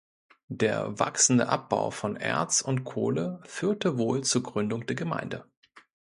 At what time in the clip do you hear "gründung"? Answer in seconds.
4.41-4.83